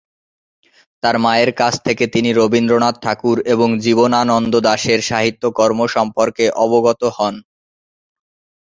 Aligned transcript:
তার 1.03 1.15
মায়ের 1.17 1.51
কাছ 1.55 1.73
থেকে 1.85 2.03
তিনি 2.07 2.29
রবীন্দ্রনাথ 2.33 2.95
ঠাকুর 3.01 3.37
এবং 3.53 3.69
জীবনানন্দ 3.85 4.53
দাশের 4.67 4.99
সাহিত্য 5.09 5.43
কর্ম 5.59 5.79
সম্পর্কে 5.95 6.45
অবগত 6.63 7.01
হন। 7.09 7.35